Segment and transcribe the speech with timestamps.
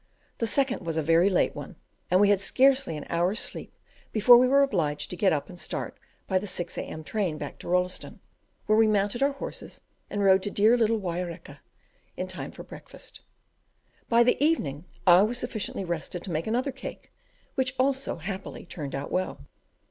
[0.39, 1.75] The second was a very late one,
[2.09, 3.77] and we had scarcely an hour's sleep
[4.11, 7.03] before we were obliged to get up and start by the 6 A.M.
[7.03, 8.19] train back to Rolleston,
[8.65, 11.59] where we remounted our horses and rode to dear little Waireka
[12.17, 13.19] in time for breakfast.
[14.09, 17.11] By the evening I was sufficiently rested to make another cake,
[17.53, 19.45] which also, happily, turned out well.